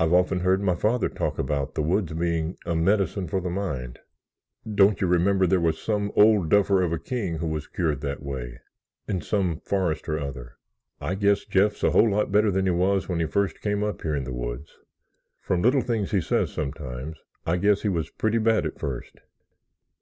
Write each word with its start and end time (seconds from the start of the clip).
I've 0.00 0.12
often 0.12 0.40
heard 0.40 0.60
my 0.60 0.74
father 0.74 1.08
talk 1.08 1.38
about 1.38 1.76
the 1.76 1.82
woods 1.82 2.12
being 2.12 2.56
a 2.66 2.74
medicine 2.74 3.28
for 3.28 3.40
the 3.40 3.48
mind. 3.50 4.00
Don't 4.68 5.00
you 5.00 5.06
remember 5.06 5.46
there 5.46 5.60
was 5.60 5.80
some 5.80 6.10
old 6.16 6.48
duffer 6.48 6.82
of 6.82 6.92
a 6.92 6.98
king 6.98 7.36
who 7.38 7.46
was 7.46 7.68
cured 7.68 8.00
that 8.00 8.20
way—in 8.20 9.20
some 9.20 9.60
forest 9.60 10.08
or 10.08 10.18
other? 10.18 10.56
I 11.00 11.14
guess 11.14 11.44
Jeff's 11.44 11.84
a 11.84 11.92
whole 11.92 12.10
lot 12.10 12.32
better 12.32 12.50
than 12.50 12.66
he 12.66 12.72
was 12.72 13.08
when 13.08 13.20
he 13.20 13.26
first 13.26 13.60
came 13.60 13.84
up 13.84 14.02
here 14.02 14.16
in 14.16 14.24
the 14.24 14.32
woods. 14.34 14.76
From 15.40 15.62
little 15.62 15.82
things 15.82 16.10
he 16.10 16.20
says 16.20 16.50
sometimes, 16.52 17.18
I 17.46 17.56
guess 17.58 17.82
he 17.82 17.88
was 17.88 18.10
pretty 18.10 18.38
bad 18.38 18.66
at 18.66 18.80
first. 18.80 19.18